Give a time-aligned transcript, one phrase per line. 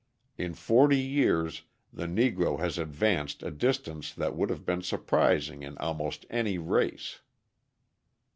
[0.35, 1.61] In forty years
[1.93, 7.19] the Negro has advanced a distance that would have been surprising in almost any race.